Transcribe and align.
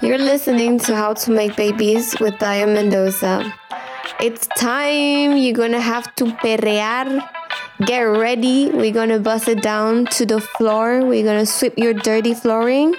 You're 0.00 0.18
listening 0.18 0.78
to 0.80 0.96
How 0.96 1.12
to 1.14 1.30
Make 1.30 1.56
Babies 1.56 2.18
with 2.20 2.34
Daya 2.34 2.72
Mendoza. 2.72 3.52
It's 4.20 4.46
time. 4.46 5.36
You're 5.36 5.54
gonna 5.54 5.80
have 5.80 6.14
to 6.16 6.32
perrear. 6.36 7.20
Get 7.84 8.02
ready. 8.02 8.70
We're 8.70 8.92
gonna 8.92 9.18
bust 9.18 9.48
it 9.48 9.62
down 9.62 10.06
to 10.16 10.24
the 10.24 10.40
floor. 10.40 11.04
We're 11.04 11.24
gonna 11.24 11.46
sweep 11.46 11.76
your 11.76 11.94
dirty 11.94 12.34
flooring. 12.34 12.94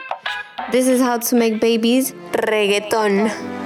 This 0.72 0.88
is 0.88 1.02
How 1.02 1.18
to 1.18 1.36
Make 1.36 1.60
Babies 1.60 2.12
reggaeton. 2.34 3.59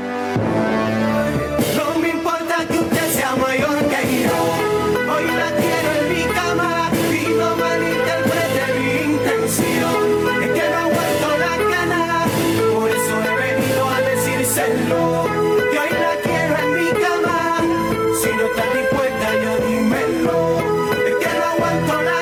A 14.57 14.65
hoy 14.65 15.89
la 15.89 16.15
quiero 16.21 16.55
en 16.61 16.69
mi 16.75 16.89
cama. 17.01 17.37
Si 18.21 18.29
no 18.29 18.47
dispuesta, 18.73 19.27
ya 19.41 19.57
dímelo. 19.57 20.59
Es 20.91 21.15
que 21.15 21.31
no 21.39 21.43
aguanto 21.53 22.01
la. 22.03 22.19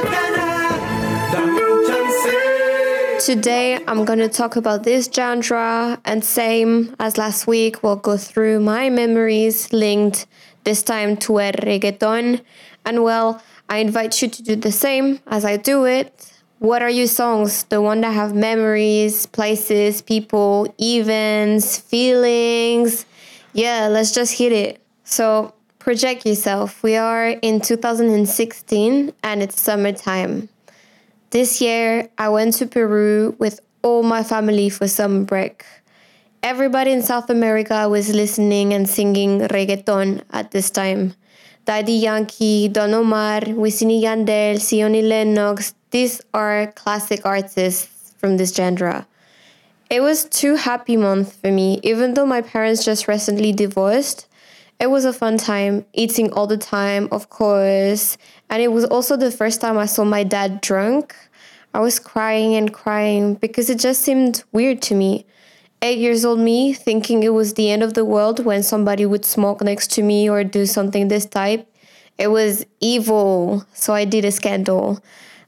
Dame 1.32 1.62
un 1.64 1.86
chance. 1.88 3.26
Today, 3.26 3.80
I'm 3.88 4.06
going 4.06 4.20
to 4.20 4.30
talk 4.30 4.56
about 4.56 4.84
this 4.84 5.10
genre, 5.14 6.00
and 6.06 6.24
same 6.24 6.96
as 7.00 7.18
last 7.18 7.48
week, 7.48 7.84
we'll 7.84 7.98
go 7.98 8.18
through 8.18 8.62
my 8.62 8.90
memories 8.90 9.72
linked 9.74 10.26
this 10.64 10.84
time 10.84 11.18
to 11.18 11.40
el 11.40 11.54
reggaeton. 11.54 12.42
And 12.86 13.04
well, 13.04 13.42
I 13.70 13.78
invite 13.78 14.22
you 14.22 14.30
to 14.30 14.44
do 14.44 14.56
the 14.56 14.72
same 14.72 15.20
as 15.28 15.44
I 15.44 15.58
do 15.58 15.86
it. 15.86 16.31
What 16.62 16.84
are 16.84 16.92
your 16.92 17.08
songs? 17.08 17.64
The 17.64 17.82
one 17.82 18.02
that 18.02 18.14
have 18.14 18.36
memories, 18.36 19.26
places, 19.26 20.04
people, 20.04 20.72
events, 20.80 21.80
feelings. 21.80 23.08
Yeah, 23.54 23.88
let's 23.88 24.12
just 24.14 24.38
hit 24.38 24.52
it. 24.52 24.80
So, 25.04 25.56
project 25.80 26.24
yourself. 26.24 26.84
We 26.84 26.98
are 26.98 27.30
in 27.30 27.62
2016 27.62 29.12
and 29.24 29.42
it's 29.42 29.60
summertime. 29.60 30.50
This 31.32 31.62
year, 31.62 32.10
I 32.20 32.30
went 32.30 32.54
to 32.58 32.68
Peru 32.68 33.36
with 33.40 33.60
all 33.82 34.04
my 34.04 34.22
family 34.22 34.70
for 34.70 34.88
summer 34.88 35.24
break. 35.24 35.66
Everybody 36.44 36.92
in 36.92 37.02
South 37.02 37.32
America 37.32 37.90
was 37.90 38.14
listening 38.14 38.72
and 38.72 38.88
singing 38.88 39.40
reggaeton 39.48 40.22
at 40.30 40.52
this 40.52 40.70
time. 40.70 41.16
Daddy 41.66 41.94
Yankee, 41.94 42.68
Don 42.70 42.94
Omar, 42.94 43.42
Wisin 43.42 43.90
y 43.90 44.02
Yandel, 44.02 44.60
Zion 44.60 44.94
y 44.94 45.02
Lennox, 45.02 45.74
these 45.92 46.22
are 46.34 46.72
classic 46.76 47.26
artists 47.26 48.14
from 48.18 48.38
this 48.38 48.54
genre. 48.54 49.06
It 49.90 50.02
was 50.02 50.26
too 50.26 50.56
happy 50.56 50.98
month 50.98 51.36
for 51.36 51.52
me, 51.52 51.80
even 51.84 52.14
though 52.14 52.26
my 52.26 52.42
parents 52.42 52.84
just 52.84 53.08
recently 53.08 53.52
divorced. 53.52 54.28
It 54.80 54.90
was 54.90 55.06
a 55.06 55.14
fun 55.14 55.38
time, 55.38 55.86
eating 55.94 56.32
all 56.34 56.48
the 56.48 56.58
time, 56.58 57.08
of 57.12 57.30
course. 57.30 58.18
And 58.50 58.64
it 58.64 58.72
was 58.72 58.86
also 58.86 59.16
the 59.16 59.30
first 59.30 59.62
time 59.62 59.78
I 59.78 59.86
saw 59.86 60.04
my 60.04 60.24
dad 60.24 60.62
drunk. 60.62 61.16
I 61.74 61.82
was 61.82 62.00
crying 62.00 62.56
and 62.56 62.74
crying 62.74 63.36
because 63.36 63.70
it 63.70 63.80
just 63.80 64.02
seemed 64.02 64.44
weird 64.52 64.82
to 64.84 64.96
me. 64.96 65.26
Eight 65.84 65.98
years 65.98 66.24
old 66.24 66.38
me 66.38 66.74
thinking 66.74 67.24
it 67.24 67.34
was 67.34 67.56
the 67.56 67.72
end 67.72 67.82
of 67.82 67.96
the 67.96 68.06
world 68.06 68.46
when 68.46 68.62
somebody 68.62 69.04
would 69.04 69.26
smoke 69.26 69.64
next 69.64 69.90
to 69.94 70.04
me 70.04 70.30
or 70.30 70.44
do 70.44 70.68
something 70.68 71.08
this 71.08 71.26
type. 71.26 71.68
It 72.20 72.28
was 72.28 72.68
evil, 72.82 73.66
so 73.74 73.92
I 73.92 74.06
did 74.06 74.24
a 74.24 74.32
scandal. 74.32 75.00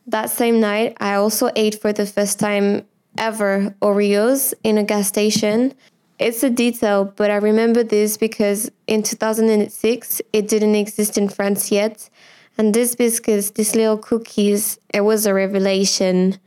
That 0.08 0.32
same 0.32 0.60
night, 0.60 0.98
I 1.00 1.14
also 1.14 1.52
ate 1.56 1.80
for 1.80 1.94
the 1.94 2.08
first 2.08 2.40
time 2.40 2.84
ever 3.16 3.76
Oreos 3.80 4.56
in 4.64 4.80
a 4.80 4.84
gas 4.84 5.08
station. 5.08 5.76
It's 6.18 6.42
a 6.42 6.50
detail, 6.50 7.14
but 7.16 7.30
I 7.30 7.36
remember 7.36 7.84
this 7.84 8.18
because 8.18 8.72
in 8.88 9.04
2006 9.04 10.22
it 10.34 10.48
didn't 10.48 10.74
exist 10.74 11.16
in 11.16 11.30
France 11.30 11.72
yet. 11.72 12.10
And 12.58 12.74
these 12.74 12.96
biscuits, 12.96 13.52
these 13.52 13.76
little 13.76 14.00
cookies, 14.00 14.80
it 14.92 15.02
was 15.02 15.28
a 15.28 15.34
revelation. 15.36 16.40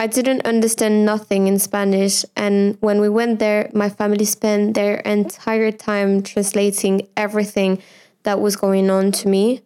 I 0.00 0.06
didn't 0.06 0.46
understand 0.46 1.04
nothing 1.04 1.46
in 1.46 1.58
Spanish, 1.58 2.24
and 2.34 2.78
when 2.80 3.02
we 3.02 3.10
went 3.10 3.38
there, 3.38 3.68
my 3.74 3.90
family 3.90 4.24
spent 4.24 4.72
their 4.72 5.00
entire 5.00 5.70
time 5.70 6.22
translating 6.22 7.06
everything 7.18 7.82
that 8.22 8.40
was 8.40 8.56
going 8.56 8.88
on 8.88 9.12
to 9.12 9.28
me. 9.28 9.60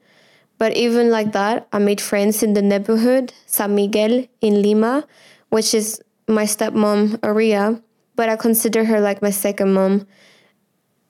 But 0.59 0.75
even 0.75 1.09
like 1.09 1.31
that, 1.35 1.69
I 1.73 1.79
made 1.79 2.01
friends 2.01 2.43
in 2.43 2.55
the 2.55 2.63
neighborhood, 2.63 3.33
San 3.47 3.77
Miguel 3.77 4.27
in 4.41 4.61
Lima, 4.61 5.07
which 5.51 5.73
is 5.73 6.03
my 6.27 6.47
stepmom, 6.47 7.21
Aria, 7.23 7.81
but 8.17 8.29
I 8.29 8.35
consider 8.35 8.87
her 8.87 8.99
like 9.01 9.23
my 9.23 9.31
second 9.31 9.73
mom. 9.73 10.05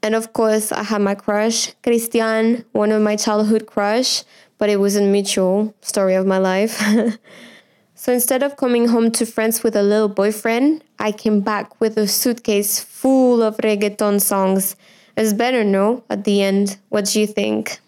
And 0.03 0.15
of 0.15 0.35
course, 0.35 0.71
I 0.71 0.83
had 0.83 1.01
my 1.01 1.15
crush, 1.15 1.73
Christian, 1.83 2.67
one 2.73 2.93
of 2.93 3.01
my 3.01 3.17
childhood 3.17 3.65
crush, 3.65 4.23
but 4.59 4.69
it 4.69 4.81
wasn't 4.81 5.09
mutual. 5.09 5.75
Story 5.81 6.13
of 6.13 6.27
my 6.27 6.37
life. 6.37 6.79
so 7.95 8.13
instead 8.13 8.43
of 8.43 8.57
coming 8.57 8.89
home 8.89 9.11
to 9.13 9.25
France 9.25 9.63
with 9.63 9.77
a 9.77 9.83
little 9.83 10.09
boyfriend, 10.09 10.83
I 10.99 11.13
came 11.13 11.41
back 11.41 11.81
with 11.81 11.97
a 11.97 12.09
suitcase 12.09 12.81
full 12.81 13.43
of 13.43 13.57
reggaeton 13.59 14.21
songs. 14.21 14.77
It's 15.17 15.33
better, 15.33 15.63
no? 15.63 16.03
At 16.11 16.25
the 16.25 16.43
end, 16.43 16.79
what 16.89 17.07
do 17.07 17.21
you 17.21 17.27
think? 17.27 17.79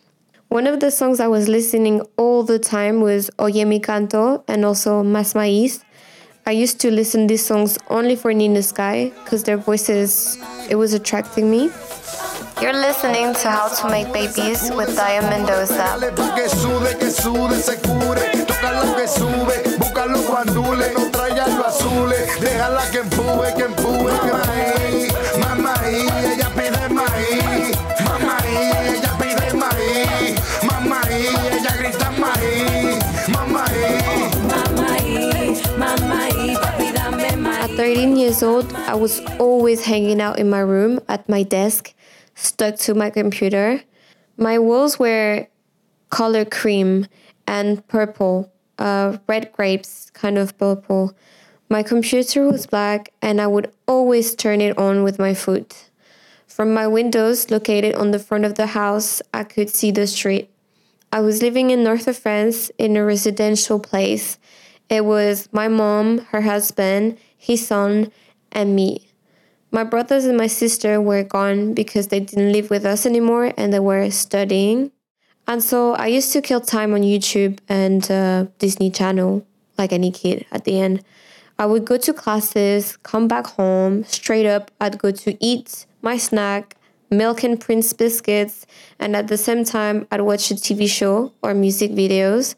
One 0.48 0.68
of 0.68 0.78
the 0.78 0.92
songs 0.92 1.18
I 1.18 1.26
was 1.26 1.48
listening 1.48 2.02
all 2.16 2.44
the 2.44 2.60
time 2.60 3.00
was 3.00 3.30
Oye 3.40 3.64
Mi 3.64 3.80
Canto 3.80 4.44
and 4.46 4.64
also 4.64 5.02
Más 5.02 5.34
Maíz. 5.34 5.82
I 6.46 6.52
used 6.52 6.78
to 6.82 6.90
listen 6.92 7.26
these 7.26 7.44
songs 7.44 7.76
only 7.90 8.14
for 8.14 8.32
Nina 8.32 8.62
Sky 8.62 9.10
because 9.24 9.42
their 9.42 9.56
voices, 9.56 10.38
it 10.70 10.76
was 10.76 10.92
attracting 10.92 11.50
me. 11.50 11.70
You're 12.62 12.72
listening 12.72 13.34
to 13.34 13.50
How 13.50 13.66
to 13.68 13.90
Make 13.90 14.12
Babies 14.12 14.70
with 14.70 14.96
Daya 14.96 15.20
Mendoza. 15.28 15.98
Years 38.36 38.42
old, 38.42 38.74
I 38.74 38.94
was 38.94 39.20
always 39.38 39.86
hanging 39.86 40.20
out 40.20 40.38
in 40.38 40.50
my 40.50 40.60
room 40.60 41.00
at 41.08 41.26
my 41.26 41.42
desk, 41.42 41.94
stuck 42.34 42.76
to 42.80 42.92
my 42.92 43.08
computer. 43.08 43.80
My 44.36 44.58
walls 44.58 44.98
were 44.98 45.46
color 46.10 46.44
cream 46.44 47.06
and 47.46 47.86
purple, 47.88 48.52
uh, 48.78 49.16
red 49.26 49.52
grapes, 49.52 50.10
kind 50.10 50.36
of 50.36 50.58
purple. 50.58 51.16
My 51.70 51.82
computer 51.82 52.46
was 52.46 52.66
black, 52.66 53.10
and 53.22 53.40
I 53.40 53.46
would 53.46 53.72
always 53.86 54.34
turn 54.34 54.60
it 54.60 54.76
on 54.76 55.02
with 55.02 55.18
my 55.18 55.32
foot. 55.32 55.88
From 56.46 56.74
my 56.74 56.86
windows, 56.86 57.50
located 57.50 57.94
on 57.94 58.10
the 58.10 58.18
front 58.18 58.44
of 58.44 58.56
the 58.56 58.66
house, 58.66 59.22
I 59.32 59.44
could 59.44 59.70
see 59.70 59.90
the 59.90 60.06
street. 60.06 60.50
I 61.10 61.20
was 61.20 61.40
living 61.40 61.70
in 61.70 61.82
north 61.82 62.06
of 62.06 62.18
France 62.18 62.70
in 62.76 62.98
a 62.98 63.04
residential 63.04 63.80
place. 63.80 64.38
It 64.90 65.06
was 65.06 65.48
my 65.52 65.68
mom, 65.68 66.18
her 66.32 66.42
husband, 66.42 67.16
his 67.38 67.66
son, 67.66 68.12
and 68.52 68.74
me. 68.74 69.08
My 69.70 69.84
brothers 69.84 70.24
and 70.24 70.38
my 70.38 70.46
sister 70.46 71.00
were 71.00 71.24
gone 71.24 71.74
because 71.74 72.08
they 72.08 72.20
didn't 72.20 72.52
live 72.52 72.70
with 72.70 72.86
us 72.86 73.04
anymore 73.04 73.52
and 73.56 73.72
they 73.72 73.80
were 73.80 74.10
studying. 74.10 74.92
And 75.46 75.62
so 75.62 75.94
I 75.94 76.06
used 76.06 76.32
to 76.32 76.40
kill 76.40 76.60
time 76.60 76.94
on 76.94 77.02
YouTube 77.02 77.58
and 77.68 78.10
uh, 78.10 78.46
Disney 78.58 78.90
Channel, 78.90 79.46
like 79.78 79.92
any 79.92 80.10
kid 80.10 80.46
at 80.50 80.64
the 80.64 80.80
end. 80.80 81.04
I 81.58 81.66
would 81.66 81.84
go 81.84 81.96
to 81.96 82.12
classes, 82.12 82.96
come 82.98 83.28
back 83.28 83.46
home, 83.46 84.04
straight 84.04 84.46
up, 84.46 84.70
I'd 84.80 84.98
go 84.98 85.10
to 85.10 85.44
eat 85.44 85.86
my 86.02 86.16
snack, 86.16 86.76
milk 87.10 87.44
and 87.44 87.60
Prince 87.60 87.92
biscuits, 87.92 88.66
and 88.98 89.16
at 89.16 89.28
the 89.28 89.38
same 89.38 89.64
time, 89.64 90.06
I'd 90.10 90.20
watch 90.20 90.50
a 90.50 90.54
TV 90.54 90.88
show 90.88 91.32
or 91.42 91.54
music 91.54 91.92
videos. 91.92 92.56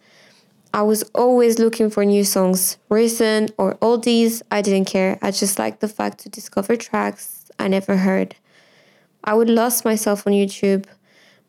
I 0.74 0.82
was 0.82 1.02
always 1.14 1.58
looking 1.58 1.88
for 1.90 2.04
new 2.04 2.24
songs, 2.24 2.76
recent 2.88 3.52
or 3.58 3.74
oldies, 3.76 4.42
I 4.50 4.62
didn't 4.62 4.86
care. 4.86 5.18
I 5.22 5.30
just 5.30 5.58
liked 5.58 5.80
the 5.80 5.88
fact 5.88 6.18
to 6.20 6.28
discover 6.28 6.76
tracks 6.76 7.50
I 7.58 7.68
never 7.68 7.96
heard. 7.96 8.36
I 9.24 9.34
would 9.34 9.50
lost 9.50 9.84
myself 9.84 10.26
on 10.26 10.32
YouTube. 10.32 10.84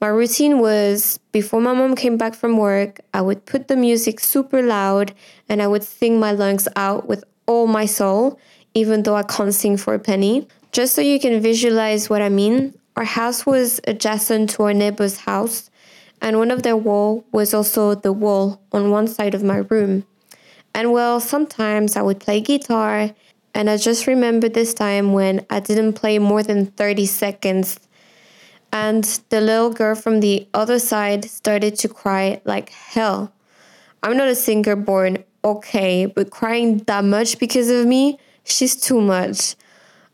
My 0.01 0.07
routine 0.07 0.59
was 0.59 1.19
before 1.33 1.59
my 1.59 1.73
mom 1.73 1.95
came 1.95 2.17
back 2.17 2.33
from 2.33 2.57
work, 2.57 3.01
I 3.13 3.21
would 3.21 3.45
put 3.45 3.67
the 3.67 3.75
music 3.75 4.21
super 4.21 4.61
loud 4.61 5.13
and 5.49 5.61
I 5.61 5.67
would 5.67 5.83
sing 5.83 6.19
my 6.19 6.31
lungs 6.31 6.67
out 6.77 7.07
with 7.07 7.23
all 7.45 7.67
my 7.67 7.85
soul, 7.85 8.39
even 8.73 9.03
though 9.03 9.15
I 9.15 9.23
can't 9.23 9.53
sing 9.53 9.75
for 9.75 9.93
a 9.93 9.99
penny. 9.99 10.47
Just 10.71 10.95
so 10.95 11.01
you 11.01 11.19
can 11.19 11.41
visualize 11.41 12.09
what 12.09 12.21
I 12.21 12.29
mean, 12.29 12.73
our 12.95 13.03
house 13.03 13.45
was 13.45 13.81
adjacent 13.87 14.51
to 14.51 14.63
our 14.63 14.73
neighbor's 14.73 15.17
house, 15.17 15.68
and 16.21 16.37
one 16.37 16.51
of 16.51 16.63
their 16.63 16.77
wall 16.77 17.25
was 17.31 17.53
also 17.53 17.95
the 17.95 18.13
wall 18.13 18.61
on 18.71 18.91
one 18.91 19.07
side 19.07 19.33
of 19.35 19.43
my 19.43 19.57
room. 19.57 20.05
And 20.73 20.91
well, 20.91 21.19
sometimes 21.19 21.95
I 21.95 22.01
would 22.01 22.19
play 22.19 22.41
guitar 22.41 23.11
And 23.55 23.69
I 23.69 23.77
just 23.77 24.07
remember 24.07 24.47
this 24.49 24.73
time 24.73 25.13
when 25.13 25.45
I 25.49 25.59
didn't 25.59 25.93
play 25.93 26.19
more 26.19 26.43
than 26.43 26.67
30 26.67 27.05
seconds. 27.07 27.79
And 28.71 29.03
the 29.29 29.41
little 29.41 29.71
girl 29.71 29.95
from 29.95 30.19
the 30.19 30.47
other 30.53 30.79
side 30.79 31.25
started 31.25 31.75
to 31.79 31.89
cry 31.89 32.41
like 32.45 32.69
hell. 32.69 33.33
I'm 34.03 34.17
not 34.17 34.27
a 34.27 34.35
singer 34.35 34.75
born, 34.75 35.23
okay, 35.43 36.05
but 36.05 36.29
crying 36.31 36.79
that 36.87 37.03
much 37.03 37.39
because 37.39 37.69
of 37.69 37.87
me, 37.87 38.19
she's 38.43 38.75
too 38.75 39.01
much. 39.01 39.55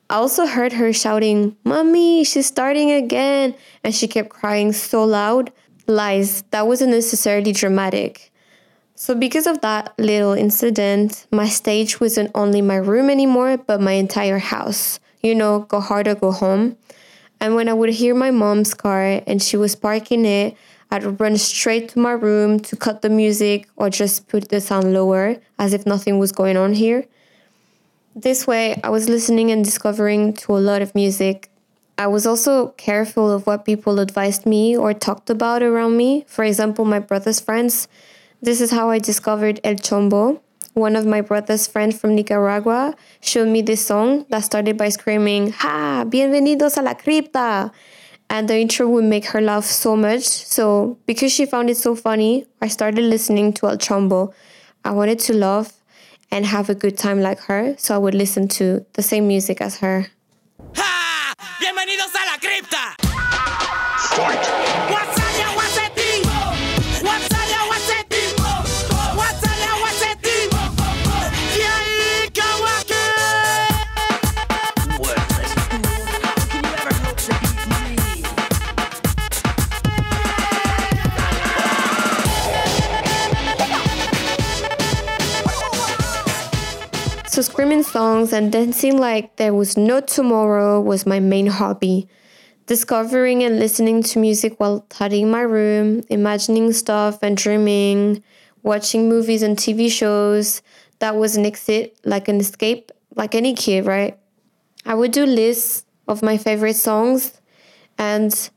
I 0.09 0.15
also 0.15 0.45
heard 0.45 0.73
her 0.73 0.93
shouting, 0.93 1.57
Mommy, 1.63 2.23
she's 2.23 2.45
starting 2.47 2.91
again. 2.91 3.55
And 3.83 3.93
she 3.93 4.07
kept 4.07 4.29
crying 4.29 4.71
so 4.73 5.03
loud. 5.03 5.51
Lies, 5.87 6.43
that 6.51 6.67
wasn't 6.67 6.91
necessarily 6.91 7.51
dramatic. 7.51 8.31
So, 8.95 9.13
because 9.13 9.45
of 9.45 9.61
that 9.61 9.93
little 9.99 10.33
incident, 10.33 11.27
my 11.31 11.47
stage 11.47 11.99
wasn't 11.99 12.31
only 12.33 12.61
my 12.61 12.77
room 12.77 13.09
anymore, 13.09 13.57
but 13.57 13.81
my 13.81 13.91
entire 13.91 14.39
house. 14.39 14.99
You 15.21 15.35
know, 15.35 15.61
go 15.61 15.79
hard 15.79 16.07
or 16.07 16.15
go 16.15 16.31
home. 16.31 16.77
And 17.39 17.55
when 17.55 17.67
I 17.67 17.73
would 17.73 17.89
hear 17.89 18.15
my 18.15 18.31
mom's 18.31 18.73
car 18.73 19.21
and 19.27 19.41
she 19.41 19.57
was 19.57 19.75
parking 19.75 20.25
it, 20.25 20.55
I'd 20.91 21.19
run 21.19 21.37
straight 21.37 21.89
to 21.89 21.99
my 21.99 22.11
room 22.11 22.59
to 22.61 22.75
cut 22.75 23.01
the 23.01 23.09
music 23.09 23.67
or 23.75 23.89
just 23.89 24.27
put 24.27 24.49
the 24.49 24.61
sound 24.61 24.93
lower 24.93 25.37
as 25.59 25.73
if 25.73 25.85
nothing 25.85 26.19
was 26.19 26.31
going 26.31 26.57
on 26.57 26.73
here. 26.73 27.05
This 28.15 28.47
way, 28.47 28.79
I 28.83 28.89
was 28.89 29.09
listening 29.09 29.51
and 29.51 29.63
discovering 29.63 30.33
to 30.33 30.55
a 30.55 30.59
lot 30.59 30.81
of 30.81 30.95
music. 30.95 31.51
I 31.97 32.07
was 32.07 32.25
also 32.25 32.69
careful 32.77 33.31
of 33.31 33.47
what 33.47 33.65
people 33.65 33.99
advised 33.99 34.45
me 34.45 34.75
or 34.75 34.93
talked 34.93 35.29
about 35.29 35.63
around 35.63 35.95
me. 35.95 36.25
For 36.27 36.43
example, 36.43 36.83
my 36.85 36.99
brother's 36.99 37.39
friends 37.39 37.87
this 38.45 38.61
is 38.61 38.69
how 38.69 38.91
I 38.91 38.99
discovered 38.99 39.59
El 39.63 39.73
Chombo. 39.75 40.39
One 40.73 40.95
of 40.95 41.05
my 41.05 41.21
brother's 41.21 41.65
friends 41.65 41.97
from 41.97 42.13
Nicaragua 42.13 42.93
showed 43.19 43.47
me 43.47 43.63
this 43.63 43.83
song 43.83 44.25
that 44.29 44.43
started 44.43 44.77
by 44.77 44.89
screaming, 44.89 45.51
Ha! 45.51 46.03
Bienvenidos 46.05 46.77
a 46.77 46.83
la 46.83 46.93
cripta! 46.93 47.71
And 48.29 48.47
the 48.47 48.59
intro 48.59 48.87
would 48.89 49.05
make 49.05 49.25
her 49.27 49.41
laugh 49.41 49.65
so 49.65 49.95
much. 49.95 50.23
So, 50.23 50.99
because 51.07 51.31
she 51.31 51.47
found 51.47 51.71
it 51.71 51.77
so 51.77 51.95
funny, 51.95 52.45
I 52.61 52.67
started 52.67 53.05
listening 53.05 53.53
to 53.53 53.67
El 53.67 53.77
Chombo. 53.77 54.31
I 54.83 54.91
wanted 54.91 55.17
to 55.21 55.33
laugh 55.33 55.81
and 56.29 56.45
have 56.45 56.69
a 56.69 56.75
good 56.75 56.99
time 56.99 57.21
like 57.21 57.39
her, 57.45 57.75
so 57.79 57.95
I 57.95 57.97
would 57.97 58.13
listen 58.13 58.47
to 58.59 58.85
the 58.93 59.01
same 59.01 59.27
music 59.27 59.59
as 59.59 59.79
her. 59.79 60.07
Cripta! 62.45 62.95
Fight! 64.15 64.75
So 87.27 87.41
screaming 87.41 87.83
songs 87.83 88.31
and 88.31 88.49
dancing 88.49 88.97
like 88.97 89.35
there 89.35 89.53
was 89.53 89.75
no 89.75 89.99
tomorrow 89.99 90.79
was 90.79 91.05
my 91.05 91.19
main 91.19 91.47
hobby. 91.47 92.07
Discovering 92.67 93.43
and 93.43 93.59
listening 93.59 94.01
to 94.03 94.19
music 94.19 94.59
while 94.59 94.85
tidying 94.89 95.29
my 95.29 95.41
room, 95.41 96.03
imagining 96.09 96.73
stuff 96.73 97.21
and 97.21 97.37
dreaming, 97.37 98.23
watching 98.63 99.07
movies 99.07 99.43
and 99.43 99.55
TV 99.55 99.91
shows, 99.91 100.61
that 100.99 101.15
was 101.15 101.37
an 101.37 101.45
exit, 101.45 101.99
like 102.05 102.27
an 102.27 102.39
escape, 102.39 102.91
like 103.15 103.35
any 103.35 103.53
kid, 103.53 103.85
right? 103.85 104.17
I 104.85 104.95
would 104.95 105.11
do 105.11 105.25
lists 105.25 105.85
of 106.07 106.23
my 106.23 106.37
favorite 106.37 106.75
songs 106.75 107.39
and 107.97 108.49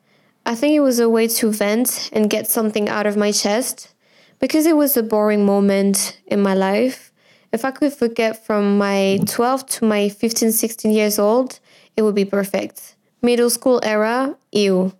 I 0.46 0.54
think 0.54 0.74
it 0.74 0.80
was 0.80 0.98
a 0.98 1.08
way 1.08 1.28
to 1.28 1.52
vent 1.52 2.10
and 2.12 2.30
get 2.30 2.48
something 2.48 2.88
out 2.88 3.06
of 3.06 3.16
my 3.16 3.32
chest 3.32 3.94
because 4.38 4.64
it 4.66 4.76
was 4.76 4.96
a 4.96 5.02
boring 5.02 5.44
moment 5.44 6.20
in 6.26 6.40
my 6.40 6.54
life 6.54 7.08
if 7.52 7.64
I 7.64 7.70
could 7.70 7.92
forget 7.92 8.44
from 8.44 8.78
my 8.78 9.18
12 9.26 9.66
to 9.66 9.84
my 9.84 10.08
15, 10.08 10.52
16 10.52 10.92
years 10.92 11.18
old, 11.18 11.60
it 11.96 12.02
would 12.02 12.14
be 12.14 12.24
perfect. 12.24 12.96
Middle 13.20 13.50
school 13.50 13.80
era, 13.82 14.36
ew. 14.52 14.92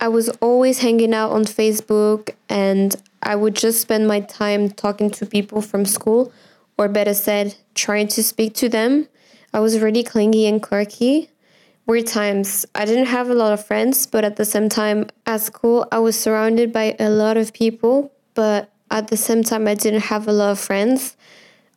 I 0.00 0.08
was 0.08 0.28
always 0.40 0.78
hanging 0.78 1.12
out 1.12 1.32
on 1.32 1.44
Facebook 1.44 2.30
and 2.48 2.96
I 3.22 3.36
would 3.36 3.54
just 3.54 3.80
spend 3.80 4.08
my 4.08 4.20
time 4.20 4.70
talking 4.70 5.10
to 5.10 5.26
people 5.26 5.62
from 5.62 5.84
school, 5.84 6.32
or 6.76 6.88
better 6.88 7.14
said, 7.14 7.56
trying 7.74 8.08
to 8.08 8.22
speak 8.22 8.54
to 8.54 8.68
them. 8.68 9.08
I 9.52 9.60
was 9.60 9.80
really 9.80 10.02
clingy 10.02 10.46
and 10.46 10.62
quirky. 10.62 11.30
Weird 11.86 12.06
times. 12.06 12.66
I 12.74 12.84
didn't 12.84 13.06
have 13.06 13.28
a 13.28 13.34
lot 13.34 13.52
of 13.52 13.64
friends, 13.64 14.06
but 14.06 14.24
at 14.24 14.36
the 14.36 14.44
same 14.44 14.68
time, 14.68 15.08
at 15.26 15.42
school, 15.42 15.86
I 15.92 15.98
was 15.98 16.18
surrounded 16.18 16.72
by 16.72 16.96
a 16.98 17.08
lot 17.10 17.36
of 17.36 17.52
people, 17.52 18.10
but 18.34 18.70
at 18.90 19.08
the 19.08 19.16
same 19.16 19.42
time, 19.42 19.68
I 19.68 19.74
didn't 19.74 20.00
have 20.00 20.26
a 20.26 20.32
lot 20.32 20.52
of 20.52 20.58
friends. 20.58 21.16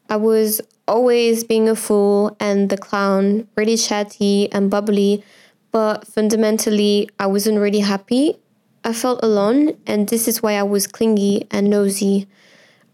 I 0.09 0.15
was 0.15 0.61
always 0.87 1.43
being 1.43 1.67
a 1.67 1.75
fool 1.75 2.35
and 2.39 2.69
the 2.69 2.77
clown, 2.77 3.47
really 3.55 3.77
chatty 3.77 4.51
and 4.51 4.71
bubbly, 4.71 5.23
but 5.71 6.07
fundamentally, 6.07 7.09
I 7.19 7.27
wasn't 7.27 7.59
really 7.59 7.81
happy. 7.81 8.37
I 8.83 8.93
felt 8.93 9.19
alone, 9.21 9.77
and 9.85 10.07
this 10.07 10.27
is 10.27 10.41
why 10.41 10.53
I 10.53 10.63
was 10.63 10.87
clingy 10.87 11.45
and 11.51 11.69
nosy. 11.69 12.27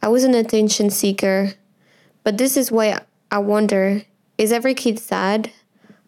I 0.01 0.07
was 0.07 0.24
an 0.24 0.33
attention 0.33 0.89
seeker. 0.89 1.54
But 2.24 2.38
this 2.38 2.57
is 2.57 2.71
why 2.71 3.00
I 3.30 3.38
wonder 3.38 4.04
is 4.38 4.51
every 4.51 4.74
kid 4.74 4.98
sad? 4.98 5.51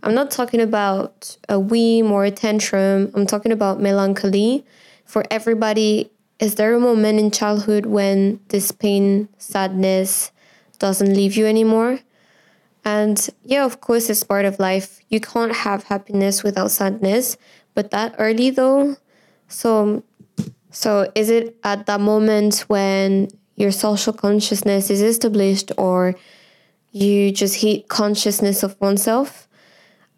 I'm 0.01 0.15
not 0.15 0.31
talking 0.31 0.59
about 0.59 1.37
a 1.47 1.59
weem 1.59 2.09
or 2.11 2.25
a 2.25 2.31
tantrum, 2.31 3.11
I'm 3.13 3.25
talking 3.25 3.51
about 3.51 3.79
melancholy. 3.79 4.65
For 5.05 5.23
everybody, 5.29 6.11
is 6.39 6.55
there 6.55 6.73
a 6.73 6.79
moment 6.79 7.19
in 7.19 7.31
childhood 7.31 7.85
when 7.85 8.39
this 8.49 8.71
pain, 8.71 9.29
sadness, 9.37 10.31
doesn't 10.79 11.13
leave 11.13 11.35
you 11.35 11.45
anymore? 11.45 11.99
And 12.83 13.29
yeah, 13.43 13.65
of 13.65 13.81
course, 13.81 14.09
it's 14.09 14.23
part 14.23 14.45
of 14.45 14.59
life. 14.59 14.99
You 15.09 15.19
can't 15.19 15.53
have 15.53 15.83
happiness 15.83 16.43
without 16.43 16.71
sadness, 16.71 17.37
but 17.73 17.91
that 17.91 18.15
early 18.19 18.51
though. 18.51 18.97
So, 19.47 20.03
so 20.71 21.11
is 21.15 21.29
it 21.29 21.57
at 21.63 21.85
that 21.87 21.99
moment 21.99 22.65
when 22.67 23.29
your 23.55 23.71
social 23.71 24.13
consciousness 24.13 24.89
is 24.89 25.01
established, 25.01 25.71
or 25.77 26.15
you 26.91 27.31
just 27.31 27.61
hit 27.61 27.87
consciousness 27.87 28.63
of 28.63 28.79
oneself? 28.79 29.47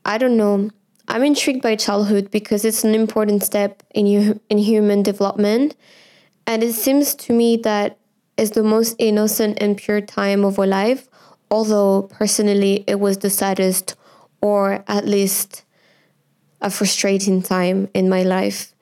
I 0.03 0.17
don't 0.17 0.37
know. 0.37 0.69
I'm 1.07 1.23
intrigued 1.23 1.61
by 1.61 1.75
childhood 1.75 2.31
because 2.31 2.65
it's 2.65 2.83
an 2.83 2.95
important 2.95 3.43
step 3.43 3.83
in 3.91 4.07
you, 4.07 4.41
in 4.49 4.57
human 4.57 5.03
development 5.03 5.75
and 6.47 6.63
it 6.63 6.73
seems 6.73 7.13
to 7.13 7.33
me 7.33 7.57
that 7.57 7.99
is 8.37 8.51
the 8.51 8.63
most 8.63 8.95
innocent 8.99 9.57
and 9.59 9.77
pure 9.77 10.01
time 10.01 10.45
of 10.45 10.59
our 10.59 10.67
life, 10.67 11.07
although 11.49 12.03
personally 12.03 12.83
it 12.87 12.99
was 12.99 13.17
the 13.19 13.29
saddest 13.29 13.95
or 14.41 14.83
at 14.87 15.05
least 15.05 15.63
a 16.61 16.69
frustrating 16.69 17.41
time 17.41 17.89
in 17.93 18.09
my 18.09 18.23
life. 18.23 18.73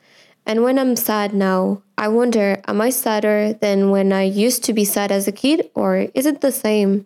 And 0.45 0.63
when 0.63 0.77
I'm 0.77 0.95
sad 0.95 1.33
now, 1.33 1.81
I 1.97 2.07
wonder 2.09 2.61
am 2.67 2.81
I 2.81 2.89
sadder 2.89 3.53
than 3.53 3.89
when 3.89 4.13
I 4.13 4.23
used 4.23 4.63
to 4.65 4.73
be 4.73 4.85
sad 4.85 5.11
as 5.11 5.27
a 5.27 5.31
kid, 5.31 5.69
or 5.73 6.07
is 6.13 6.25
it 6.25 6.41
the 6.41 6.51
same? 6.51 7.05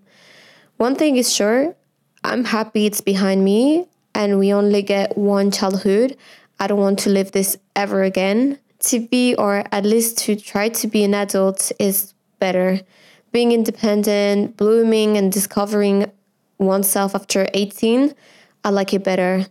One 0.77 0.96
thing 0.96 1.18
is 1.18 1.34
sure, 1.34 1.75
I'm 2.24 2.46
happy 2.46 2.86
it's 2.86 3.01
behind 3.01 3.46
me 3.46 3.88
and 4.13 4.39
we 4.39 4.51
only 4.51 4.82
get 4.82 5.18
one 5.18 5.51
childhood. 5.51 6.18
I 6.60 6.68
don't 6.68 6.79
want 6.79 7.00
to 7.00 7.10
live 7.10 7.32
this 7.32 7.58
ever 7.75 8.03
again 8.03 8.60
to 8.79 9.00
be, 9.00 9.36
or 9.36 9.63
at 9.72 9.86
least 9.86 10.18
to 10.20 10.36
try 10.36 10.70
to 10.70 10.88
be 10.88 11.03
an 11.03 11.13
adult, 11.13 11.72
is 11.79 12.13
better. 12.39 12.81
Being 13.31 13.51
independent, 13.51 14.58
blooming, 14.58 15.17
and 15.17 15.31
discovering 15.31 16.12
oneself 16.58 17.15
after 17.15 17.48
18, 17.53 18.13
I 18.63 18.69
like 18.69 18.93
it 18.93 19.03
better. 19.03 19.46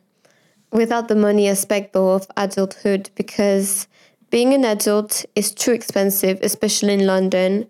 Without 0.72 1.08
the 1.08 1.14
money 1.14 1.48
aspect, 1.48 1.92
though, 1.92 2.10
of 2.10 2.26
adulthood, 2.36 3.10
because 3.14 3.86
being 4.30 4.52
an 4.52 4.64
adult 4.64 5.24
is 5.34 5.52
too 5.52 5.72
expensive, 5.72 6.38
especially 6.42 6.94
in 6.94 7.06
London. 7.06 7.66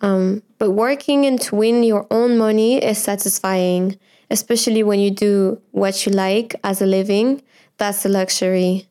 Um, 0.00 0.42
but 0.58 0.70
working 0.70 1.26
and 1.26 1.40
to 1.42 1.56
win 1.56 1.82
your 1.82 2.06
own 2.10 2.38
money 2.38 2.82
is 2.82 2.98
satisfying, 2.98 3.98
especially 4.30 4.82
when 4.82 5.00
you 5.00 5.10
do 5.10 5.60
what 5.72 6.06
you 6.06 6.12
like 6.12 6.54
as 6.64 6.80
a 6.80 6.86
living. 6.86 7.42
That's 7.76 8.06
a 8.06 8.08
luxury. 8.08 8.86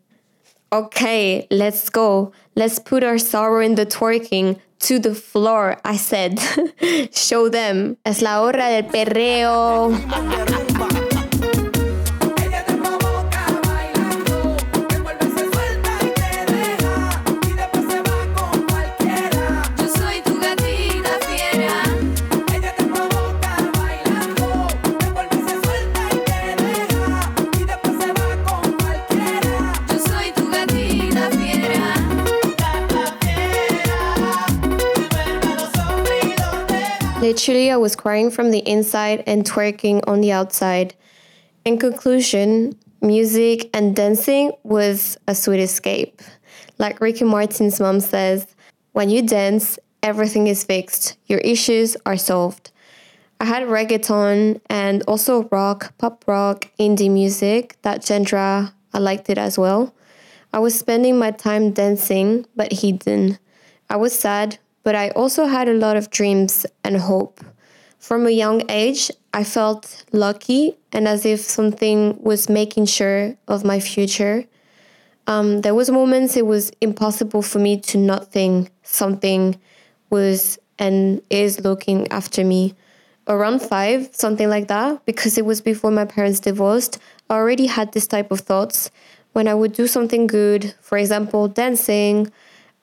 Okay, 0.72 1.48
let's 1.50 1.90
go. 1.90 2.34
Let's 2.56 2.78
put 2.78 3.04
our 3.04 3.18
sorrow 3.18 3.62
in 3.62 3.76
the 3.76 3.86
twerking 3.86 4.60
to 4.80 5.00
the 5.00 5.16
floor, 5.16 5.78
I 5.84 5.98
said. 5.98 6.40
Show 7.12 7.50
them. 7.50 7.98
Es 8.04 8.22
la 8.22 8.42
hora 8.42 8.70
del 8.70 8.86
perreo. 8.86 9.92
Literally, 37.38 37.70
I 37.70 37.78
was 37.78 37.96
crying 37.96 38.32
from 38.32 38.50
the 38.50 38.68
inside 38.68 39.24
and 39.28 39.46
twerking 39.46 40.02
on 40.08 40.22
the 40.22 40.32
outside. 40.32 40.96
In 41.66 41.78
conclusion, 41.78 42.76
music 43.00 43.70
and 43.76 43.96
dancing 43.96 44.54
was 44.64 45.20
a 45.28 45.36
sweet 45.36 45.60
escape. 45.60 46.20
Like 46.80 47.00
Ricky 47.00 47.26
Martin's 47.26 47.80
mom 47.80 48.00
says, 48.00 48.48
when 48.94 49.12
you 49.12 49.22
dance, 49.22 49.78
everything 50.02 50.48
is 50.48 50.64
fixed, 50.64 51.16
your 51.28 51.38
issues 51.42 51.96
are 52.08 52.18
solved. 52.18 52.72
I 53.40 53.46
had 53.46 53.68
reggaeton 53.68 54.60
and 54.68 55.04
also 55.04 55.44
rock, 55.52 55.96
pop 56.00 56.24
rock, 56.28 56.68
indie 56.80 57.12
music. 57.12 57.78
That 57.84 58.04
genre, 58.04 58.74
I 58.96 58.98
liked 58.98 59.30
it 59.30 59.38
as 59.38 59.60
well. 59.60 59.94
I 60.54 60.58
was 60.58 60.74
spending 60.74 61.20
my 61.20 61.30
time 61.30 61.70
dancing, 61.70 62.48
but 62.56 62.74
hidden. 62.74 63.38
I 63.92 63.96
was 63.98 64.18
sad, 64.18 64.58
but 64.88 64.96
I 64.96 65.10
also 65.10 65.48
had 65.48 65.68
a 65.68 65.74
lot 65.74 65.98
of 65.98 66.10
dreams 66.12 66.66
and 66.86 66.96
hope. 66.96 67.42
From 68.00 68.26
a 68.26 68.30
young 68.30 68.62
age, 68.72 69.12
I 69.34 69.44
felt 69.44 70.06
lucky 70.14 70.78
and 70.94 71.10
as 71.10 71.26
if 71.26 71.42
something 71.42 72.18
was 72.24 72.48
making 72.48 72.86
sure 72.86 73.36
of 73.50 73.66
my 73.66 73.82
future. 73.82 74.46
Um, 75.28 75.60
there 75.60 75.76
was 75.76 75.90
moments 75.90 76.38
it 76.38 76.46
was 76.46 76.72
impossible 76.80 77.42
for 77.42 77.60
me 77.60 77.82
to 77.82 77.98
not 77.98 78.32
think 78.32 78.72
something 78.84 79.60
was 80.10 80.58
and 80.80 81.22
is 81.30 81.60
looking 81.60 82.08
after 82.08 82.46
me. 82.46 82.74
Around 83.28 83.62
five, 83.62 84.08
something 84.14 84.50
like 84.50 84.70
that, 84.70 85.06
because 85.06 85.38
it 85.38 85.46
was 85.46 85.60
before 85.60 85.92
my 85.92 86.06
parents 86.06 86.40
divorced, 86.40 86.98
I 87.30 87.34
already 87.34 87.66
had 87.66 87.92
this 87.92 88.08
type 88.08 88.32
of 88.32 88.40
thoughts. 88.40 88.90
When 89.34 89.50
I 89.50 89.54
would 89.54 89.74
do 89.74 89.86
something 89.86 90.28
good, 90.28 90.76
for 90.80 90.98
example, 90.98 91.50
dancing, 91.50 92.32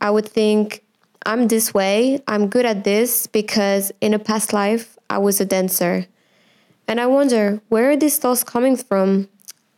I 0.02 0.10
would 0.10 0.28
think, 0.28 0.83
I'm 1.26 1.48
this 1.48 1.72
way, 1.72 2.20
I'm 2.28 2.48
good 2.48 2.66
at 2.66 2.84
this 2.84 3.26
because 3.26 3.92
in 4.00 4.12
a 4.12 4.18
past 4.18 4.52
life, 4.52 4.98
I 5.08 5.18
was 5.18 5.40
a 5.40 5.44
dancer. 5.44 6.06
And 6.86 7.00
I 7.00 7.06
wonder, 7.06 7.60
where 7.68 7.90
are 7.90 7.96
these 7.96 8.18
thoughts 8.18 8.44
coming 8.44 8.76
from? 8.76 9.28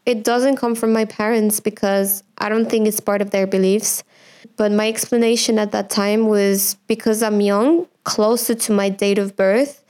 It 0.04 0.24
doesn't 0.24 0.56
come 0.56 0.74
from 0.74 0.92
my 0.92 1.04
parents 1.04 1.60
because 1.60 2.24
I 2.38 2.48
don't 2.48 2.68
think 2.68 2.88
it's 2.88 3.00
part 3.00 3.22
of 3.22 3.30
their 3.30 3.46
beliefs. 3.46 4.02
But 4.56 4.72
my 4.72 4.88
explanation 4.88 5.58
at 5.58 5.72
that 5.72 5.90
time 5.90 6.26
was 6.26 6.76
because 6.86 7.22
I'm 7.22 7.40
young, 7.40 7.86
closer 8.04 8.54
to 8.54 8.72
my 8.72 8.88
date 8.88 9.18
of 9.18 9.36
birth 9.36 9.84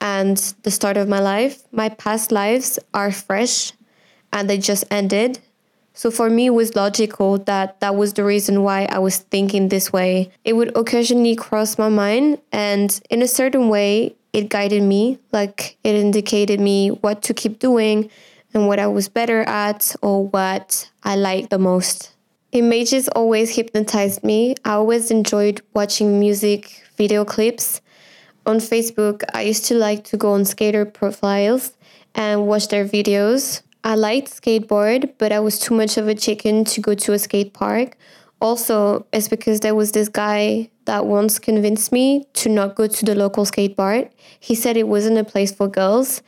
and 0.00 0.36
the 0.62 0.70
start 0.70 0.96
of 0.96 1.08
my 1.08 1.20
life, 1.20 1.62
my 1.72 1.88
past 1.88 2.30
lives 2.30 2.78
are 2.92 3.10
fresh 3.10 3.72
and 4.32 4.48
they 4.48 4.58
just 4.58 4.84
ended. 4.90 5.40
So 5.96 6.10
for 6.10 6.28
me, 6.28 6.46
it 6.46 6.50
was 6.50 6.76
logical 6.76 7.38
that 7.38 7.80
that 7.80 7.96
was 7.96 8.12
the 8.12 8.22
reason 8.22 8.62
why 8.62 8.86
I 8.90 8.98
was 8.98 9.16
thinking 9.16 9.70
this 9.70 9.94
way. 9.94 10.30
It 10.44 10.52
would 10.52 10.76
occasionally 10.76 11.34
cross 11.34 11.78
my 11.78 11.88
mind, 11.88 12.38
and 12.52 13.00
in 13.08 13.22
a 13.22 13.26
certain 13.26 13.70
way, 13.70 14.14
it 14.34 14.50
guided 14.50 14.82
me. 14.82 15.18
Like 15.32 15.78
it 15.82 15.94
indicated 15.94 16.60
me 16.60 16.90
what 16.90 17.22
to 17.22 17.32
keep 17.32 17.58
doing 17.58 18.10
and 18.52 18.68
what 18.68 18.78
I 18.78 18.88
was 18.88 19.08
better 19.08 19.40
at 19.44 19.96
or 20.02 20.26
what 20.28 20.90
I 21.02 21.16
liked 21.16 21.48
the 21.48 21.58
most. 21.58 22.12
Images 22.52 23.08
always 23.08 23.56
hypnotized 23.56 24.22
me. 24.22 24.54
I 24.66 24.72
always 24.72 25.10
enjoyed 25.10 25.62
watching 25.72 26.20
music 26.20 26.84
video 26.96 27.24
clips. 27.24 27.80
On 28.44 28.58
Facebook, 28.58 29.22
I 29.32 29.42
used 29.42 29.64
to 29.66 29.74
like 29.74 30.04
to 30.04 30.18
go 30.18 30.34
on 30.34 30.44
skater 30.44 30.84
profiles 30.84 31.72
and 32.14 32.46
watch 32.46 32.68
their 32.68 32.84
videos. 32.84 33.62
I 33.86 33.94
liked 33.94 34.42
skateboard, 34.42 35.12
but 35.16 35.30
I 35.30 35.38
was 35.38 35.60
too 35.60 35.72
much 35.72 35.96
of 35.96 36.08
a 36.08 36.14
chicken 36.16 36.64
to 36.64 36.80
go 36.80 36.94
to 36.94 37.12
a 37.12 37.20
skate 37.20 37.54
park. 37.54 37.96
Also, 38.40 39.06
it's 39.12 39.28
because 39.28 39.60
there 39.60 39.76
was 39.76 39.92
this 39.92 40.08
guy 40.08 40.70
that 40.86 41.06
once 41.06 41.38
convinced 41.38 41.92
me 41.92 42.26
to 42.32 42.48
not 42.48 42.74
go 42.74 42.88
to 42.88 43.04
the 43.04 43.14
local 43.14 43.44
skate 43.44 43.76
park. 43.76 44.10
He 44.40 44.56
said 44.56 44.76
it 44.76 44.88
wasn't 44.88 45.18
a 45.18 45.22
place 45.24 45.52
for 45.52 45.68
girls. 45.68 46.20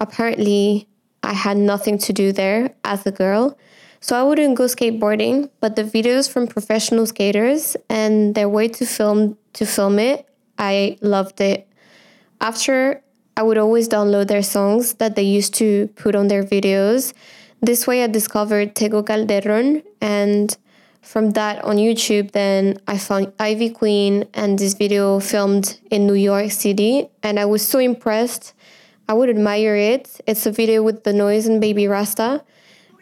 Apparently, 0.00 0.88
I 1.22 1.34
had 1.34 1.58
nothing 1.58 1.98
to 1.98 2.14
do 2.14 2.32
there 2.32 2.74
as 2.82 3.04
a 3.04 3.12
girl. 3.12 3.58
So 4.00 4.18
I 4.18 4.22
wouldn't 4.22 4.56
go 4.56 4.64
skateboarding, 4.64 5.50
but 5.60 5.76
the 5.76 5.84
videos 5.84 6.32
from 6.32 6.46
professional 6.46 7.04
skaters 7.04 7.76
and 7.90 8.34
their 8.34 8.48
way 8.48 8.68
to 8.68 8.86
film 8.86 9.36
to 9.52 9.66
film 9.66 9.98
it, 9.98 10.26
I 10.56 10.96
loved 11.02 11.42
it. 11.42 11.68
After 12.40 13.02
I 13.36 13.42
would 13.42 13.58
always 13.58 13.88
download 13.88 14.28
their 14.28 14.42
songs 14.42 14.94
that 14.94 15.16
they 15.16 15.22
used 15.22 15.54
to 15.54 15.88
put 15.96 16.14
on 16.14 16.28
their 16.28 16.44
videos. 16.44 17.14
This 17.60 17.86
way, 17.86 18.04
I 18.04 18.06
discovered 18.08 18.74
Tego 18.74 19.06
Calderon, 19.06 19.82
and 20.00 20.56
from 21.00 21.30
that 21.30 21.64
on 21.64 21.76
YouTube, 21.76 22.32
then 22.32 22.78
I 22.86 22.98
found 22.98 23.32
Ivy 23.38 23.70
Queen 23.70 24.26
and 24.34 24.58
this 24.58 24.74
video 24.74 25.18
filmed 25.20 25.78
in 25.90 26.06
New 26.06 26.14
York 26.14 26.50
City, 26.50 27.08
and 27.22 27.38
I 27.40 27.44
was 27.44 27.66
so 27.66 27.78
impressed. 27.78 28.54
I 29.08 29.14
would 29.14 29.28
admire 29.28 29.76
it. 29.76 30.20
It's 30.26 30.46
a 30.46 30.52
video 30.52 30.82
with 30.82 31.04
the 31.04 31.12
noise 31.12 31.46
and 31.46 31.60
Baby 31.60 31.88
Rasta. 31.88 32.44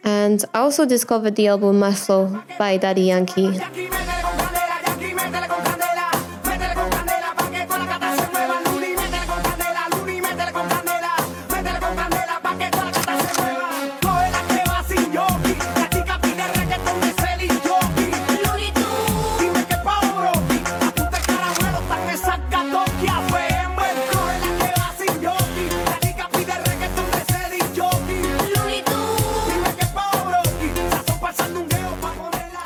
And 0.03 0.43
I 0.53 0.59
also 0.59 0.85
discovered 0.85 1.35
the 1.35 1.47
album 1.47 1.79
Más 1.79 2.05
Flow 2.05 2.43
by 2.57 2.77
Daddy 2.77 3.03
Yankee. 3.03 3.59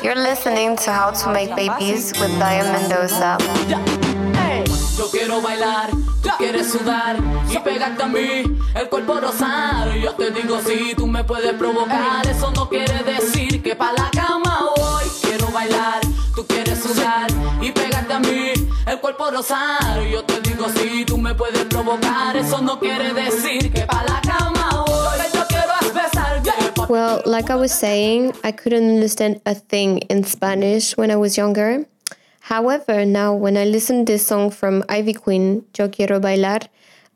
You're 0.05 0.13
listening 0.13 0.77
to 0.85 0.91
How 0.93 1.09
to 1.09 1.33
Make 1.33 1.55
Babies 1.55 2.13
with 2.21 2.29
Diane 2.37 2.71
Mendoza. 2.71 3.39
Yo 4.95 5.09
quiero 5.09 5.41
bailar, 5.41 5.89
tú 6.21 6.29
quieres 6.37 6.71
sudar 6.71 7.15
y 7.49 7.57
pegarte 7.57 8.03
a 8.03 8.05
mí, 8.05 8.43
el 8.75 8.87
cuerpo 8.87 9.19
rosar. 9.19 9.91
Yo 9.95 10.13
te 10.13 10.29
digo 10.29 10.59
si 10.61 10.93
tú 10.93 11.07
me 11.07 11.23
puedes 11.23 11.53
provocar, 11.53 12.27
eso 12.27 12.51
no 12.51 12.69
quiere 12.69 13.01
decir 13.01 13.63
que 13.63 13.75
pa' 13.75 13.93
la 13.93 14.11
cama 14.11 14.69
voy. 14.77 15.05
Quiero 15.23 15.47
bailar, 15.47 16.01
tú 16.35 16.45
quieres 16.45 16.83
sudar 16.83 17.25
y 17.59 17.71
pegarte 17.71 18.13
a 18.13 18.19
mí, 18.19 18.53
el 18.85 18.99
cuerpo 18.99 19.31
rosar. 19.31 20.03
Yo 20.03 20.23
te 20.23 20.39
digo 20.41 20.67
si 20.69 21.03
tú 21.05 21.17
me 21.17 21.33
puedes 21.33 21.65
provocar, 21.65 22.37
eso 22.37 22.61
no 22.61 22.77
quiere 22.77 23.11
decir 23.11 23.73
que 23.73 23.87
pa' 23.87 24.03
la 24.03 24.21
cama 24.21 24.24
Well, 26.87 27.23
like 27.25 27.49
I 27.49 27.55
was 27.55 27.73
saying, 27.73 28.33
I 28.43 28.51
couldn't 28.51 28.87
understand 28.87 29.41
a 29.47 29.55
thing 29.55 29.99
in 30.09 30.23
Spanish 30.23 30.95
when 30.95 31.09
I 31.09 31.15
was 31.15 31.35
younger. 31.35 31.85
However, 32.41 33.05
now 33.05 33.33
when 33.33 33.57
I 33.57 33.65
listen 33.65 34.05
to 34.05 34.13
this 34.13 34.27
song 34.27 34.51
from 34.51 34.83
Ivy 34.87 35.13
Queen, 35.13 35.65
Yo 35.75 35.89
Quiero 35.89 36.19
Bailar, 36.19 36.67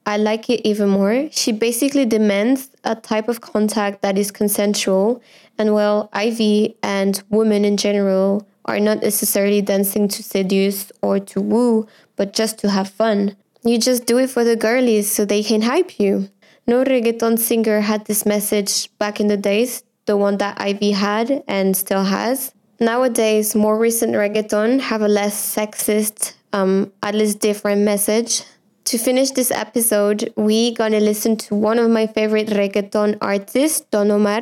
I 0.08 0.18
like 0.18 0.50
it 0.50 0.68
even 0.68 0.90
more. 0.90 1.30
She 1.32 1.52
basically 1.52 2.06
demands 2.06 2.72
a 2.84 2.96
type 2.96 3.28
of 3.28 3.42
contact 3.42 4.02
that 4.02 4.18
is 4.18 4.32
consensual, 4.32 5.22
and 5.60 5.76
well, 5.76 6.10
Ivy 6.14 6.76
and 6.82 7.22
women 7.30 7.64
in 7.64 7.78
general 7.78 8.48
are 8.66 8.80
not 8.80 9.04
necessarily 9.04 9.62
dancing 9.62 10.08
to 10.08 10.24
seduce 10.24 10.92
or 11.04 11.20
to 11.20 11.42
woo, 11.42 11.88
but 12.16 12.34
just 12.34 12.58
to 12.60 12.72
have 12.72 12.90
fun. 12.90 13.36
You 13.64 13.78
just 13.78 14.08
do 14.08 14.18
it 14.18 14.32
for 14.32 14.44
the 14.44 14.56
girlies 14.56 15.12
so 15.12 15.26
they 15.26 15.44
can 15.44 15.62
hype 15.62 16.00
you. 16.00 16.30
No 16.70 16.84
reggaeton 16.84 17.40
singer 17.40 17.82
had 17.82 18.06
this 18.06 18.28
message 18.28 18.96
back 19.00 19.20
in 19.20 19.26
the 19.26 19.38
days, 19.38 19.82
the 20.06 20.16
one 20.16 20.38
that 20.38 20.62
Ivy 20.62 20.92
had 20.92 21.44
and 21.48 21.76
still 21.76 22.04
has. 22.04 22.54
Nowadays, 22.80 23.56
more 23.56 23.76
recent 23.76 24.14
reggaeton 24.14 24.80
have 24.80 25.02
a 25.02 25.08
less 25.08 25.34
sexist, 25.34 26.34
um, 26.54 26.92
at 27.02 27.16
least 27.16 27.40
different 27.40 27.82
message. 27.82 28.44
To 28.84 29.00
finish 29.00 29.32
this 29.32 29.50
episode, 29.50 30.32
we 30.36 30.76
gonna 30.76 31.00
listen 31.00 31.38
to 31.38 31.56
one 31.56 31.80
of 31.80 31.90
my 31.90 32.06
favorite 32.06 32.50
reggaeton 32.50 33.18
artists, 33.20 33.82
Don 33.90 34.12
Omar. 34.12 34.42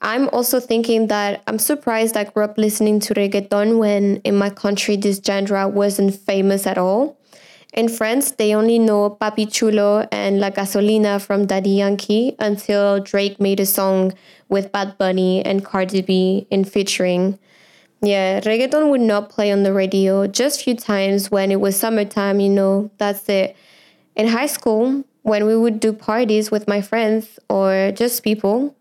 I'm 0.00 0.28
also 0.28 0.60
thinking 0.60 1.08
that 1.08 1.42
I'm 1.48 1.58
surprised 1.58 2.16
I 2.16 2.30
grew 2.30 2.44
up 2.44 2.58
listening 2.58 3.00
to 3.00 3.14
reggaeton 3.14 3.80
when 3.80 4.18
in 4.22 4.36
my 4.36 4.50
country 4.50 4.94
this 4.94 5.20
genre 5.26 5.66
wasn't 5.66 6.14
famous 6.14 6.64
at 6.64 6.78
all. 6.78 7.18
In 7.72 7.88
France, 7.88 8.32
they 8.32 8.52
only 8.52 8.78
know 8.80 9.16
Papi 9.20 9.50
Chulo 9.50 10.06
and 10.10 10.40
La 10.40 10.50
Gasolina 10.50 11.20
from 11.20 11.46
Daddy 11.46 11.70
Yankee 11.70 12.34
until 12.40 12.98
Drake 13.00 13.40
made 13.40 13.60
a 13.60 13.66
song 13.66 14.12
with 14.48 14.72
Bad 14.72 14.98
Bunny 14.98 15.44
and 15.44 15.64
Cardi 15.64 16.02
B 16.02 16.46
in 16.50 16.64
featuring. 16.64 17.38
Yeah, 18.02 18.40
reggaeton 18.40 18.90
would 18.90 19.02
not 19.02 19.28
play 19.28 19.52
on 19.52 19.62
the 19.62 19.72
radio 19.72 20.26
just 20.26 20.64
few 20.64 20.74
times 20.74 21.30
when 21.30 21.52
it 21.52 21.60
was 21.60 21.76
summertime, 21.76 22.40
you 22.40 22.48
know, 22.48 22.90
that's 22.98 23.28
it. 23.28 23.56
In 24.16 24.26
high 24.26 24.46
school, 24.46 25.04
when 25.22 25.46
we 25.46 25.56
would 25.56 25.78
do 25.78 25.92
parties 25.92 26.50
with 26.50 26.66
my 26.66 26.80
friends 26.80 27.38
or 27.48 27.92
just 27.94 28.24
people, 28.24 28.74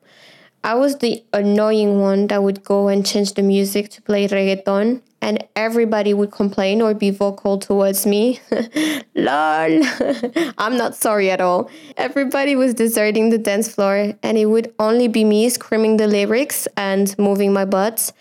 I 0.63 0.74
was 0.74 0.98
the 0.98 1.24
annoying 1.31 2.00
one 2.00 2.27
that 2.27 2.41
would 2.41 2.63
go 2.63 2.88
and 2.88 3.05
change 3.05 3.34
the 3.34 3.43
music 3.43 3.89
to 3.91 4.01
play 4.01 4.27
reggaeton. 4.27 5.01
And 5.21 5.43
everybody 5.55 6.13
would 6.13 6.31
complain 6.31 6.81
or 6.81 6.93
be 6.93 7.09
vocal 7.09 7.57
towards 7.57 8.05
me. 8.05 8.39
Lol. 9.15 9.81
I'm 10.57 10.77
not 10.77 10.95
sorry 10.95 11.29
at 11.29 11.41
all. 11.41 11.69
Everybody 11.97 12.55
was 12.55 12.73
deserting 12.73 13.29
the 13.29 13.38
dance 13.38 13.73
floor, 13.73 14.13
and 14.23 14.38
it 14.38 14.45
would 14.45 14.73
only 14.79 15.07
be 15.07 15.23
me 15.23 15.49
screaming 15.49 15.97
the 15.97 16.07
lyrics 16.07 16.67
and 16.77 17.17
moving 17.19 17.51
my 17.51 17.65
butt. 17.65 18.11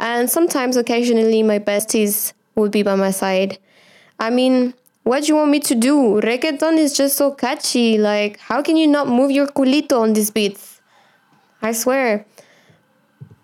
And 0.00 0.30
sometimes, 0.30 0.76
occasionally, 0.76 1.42
my 1.42 1.58
besties 1.58 2.32
would 2.54 2.72
be 2.72 2.82
by 2.82 2.94
my 2.94 3.10
side. 3.10 3.58
I 4.18 4.30
mean, 4.30 4.74
what 5.04 5.22
do 5.22 5.28
you 5.28 5.36
want 5.36 5.50
me 5.50 5.60
to 5.60 5.74
do? 5.74 6.20
Reggaeton 6.20 6.76
is 6.76 6.96
just 6.96 7.16
so 7.16 7.30
catchy. 7.30 7.98
Like, 7.98 8.38
how 8.38 8.62
can 8.62 8.76
you 8.76 8.86
not 8.86 9.08
move 9.08 9.30
your 9.30 9.46
culito 9.46 10.00
on 10.00 10.12
these 10.12 10.30
beats? 10.30 10.80
I 11.62 11.72
swear 11.72 12.26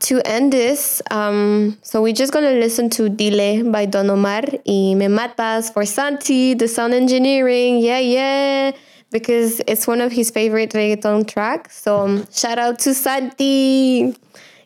to 0.04 0.20
end 0.26 0.52
this, 0.52 1.00
um, 1.10 1.78
so 1.80 2.02
we're 2.02 2.12
just 2.12 2.30
gonna 2.30 2.50
listen 2.50 2.90
to 2.90 3.08
Dile 3.08 3.64
by 3.72 3.86
Don 3.86 4.10
Omar 4.10 4.42
y 4.66 4.94
Me 4.94 5.06
Matas 5.06 5.72
for 5.72 5.86
Santi, 5.86 6.52
the 6.52 6.68
sound 6.68 6.92
engineering, 6.92 7.78
yeah, 7.78 8.00
yeah, 8.00 8.72
because 9.10 9.62
it's 9.66 9.86
one 9.86 10.02
of 10.02 10.12
his 10.12 10.30
favorite 10.30 10.72
reggaeton 10.72 11.26
tracks. 11.26 11.80
So 11.80 12.00
um, 12.00 12.26
shout 12.30 12.58
out 12.58 12.78
to 12.80 12.92
Santi. 12.92 14.14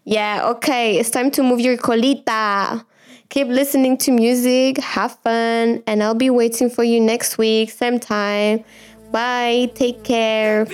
Yeah, 0.04 0.49
okay, 0.57 0.99
it's 0.99 1.11
time 1.11 1.30
to 1.33 1.45
move 1.45 1.61
your 1.61 1.76
colita. 1.76 2.85
Keep 3.28 3.47
listening 3.49 3.97
to 3.99 4.11
music, 4.11 4.78
have 4.78 5.18
fun, 5.21 5.85
and 5.87 6.02
I'll 6.02 6.14
be 6.14 6.30
waiting 6.30 6.68
for 6.68 6.83
you 6.83 6.99
next 6.99 7.38
week, 7.38 7.71
same 7.71 8.00
time. 8.00 8.64
Bye, 9.12 9.71
take 9.75 10.02
care. 10.02 10.66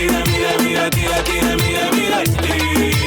tira, 0.00 0.24
mira, 0.24 0.58
mira, 0.62 0.90
tira, 0.90 1.22
tira, 1.24 1.56
mira, 1.56 1.90
mira. 1.92 2.99